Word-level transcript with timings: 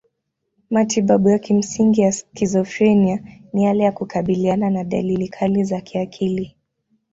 Matibabu 0.71 1.29
ya 1.29 1.39
kimsingi 1.39 2.01
ya 2.01 2.11
skizofrenia 2.11 3.23
ni 3.53 3.63
yale 3.63 3.83
ya 3.83 3.91
kukabiliana 3.91 4.69
na 4.69 4.83
dalili 4.83 5.27
kali 5.27 5.63
za 5.63 5.81
kiakili. 5.81 6.55